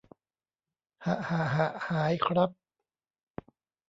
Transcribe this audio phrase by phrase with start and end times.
[1.05, 2.49] หะหะหะหายครับ